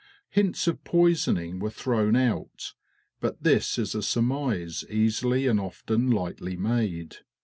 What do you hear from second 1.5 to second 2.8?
were thrown out,